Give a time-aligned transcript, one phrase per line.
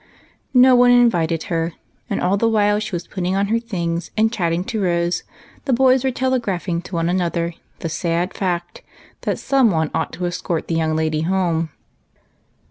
[0.55, 1.73] No one invited her;
[2.09, 5.21] and all the while she was put ting on her things and chatting to Rose
[5.65, 8.81] the boys were telegraphing to one another the sad fact
[9.21, 11.69] that some one ought to escort the young lady home.